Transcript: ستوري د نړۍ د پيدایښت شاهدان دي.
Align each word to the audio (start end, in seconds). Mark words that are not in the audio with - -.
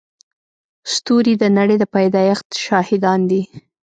ستوري 0.93 1.33
د 1.41 1.43
نړۍ 1.57 1.75
د 1.79 1.83
پيدایښت 1.95 2.47
شاهدان 2.65 3.19
دي. 3.29 3.41